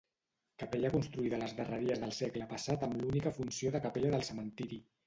Capella 0.63 0.91
construïda 0.95 1.37
a 1.39 1.41
les 1.43 1.53
darreries 1.59 2.03
del 2.05 2.17
segle 2.23 2.49
passat 2.55 2.87
amb 2.89 2.99
l'única 3.05 3.37
funció 3.41 3.79
de 3.79 3.85
capella 3.87 4.17
del 4.19 4.29
cementiri. 4.35 4.87